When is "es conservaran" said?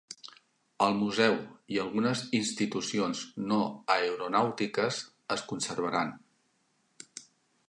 5.37-6.15